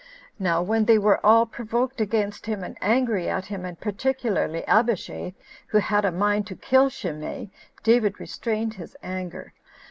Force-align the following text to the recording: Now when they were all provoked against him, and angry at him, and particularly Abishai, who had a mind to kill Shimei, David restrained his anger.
Now 0.39 0.63
when 0.63 0.85
they 0.85 0.97
were 0.97 1.23
all 1.23 1.45
provoked 1.45 2.01
against 2.01 2.47
him, 2.47 2.63
and 2.63 2.75
angry 2.81 3.29
at 3.29 3.45
him, 3.45 3.65
and 3.65 3.79
particularly 3.79 4.65
Abishai, 4.65 5.35
who 5.67 5.77
had 5.77 6.05
a 6.05 6.11
mind 6.11 6.47
to 6.47 6.55
kill 6.55 6.89
Shimei, 6.89 7.51
David 7.83 8.19
restrained 8.19 8.73
his 8.73 8.97
anger. 9.03 9.53